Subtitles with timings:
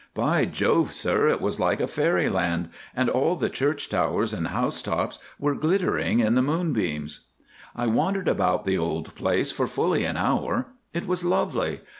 [0.15, 5.19] By Jove, sir, it was like fairyland, and all the church towers and house tops
[5.37, 7.27] were glittering in the moonbeams.
[7.75, 10.69] "I wandered about the old place for fully an hour.
[10.91, 11.81] It was lovely.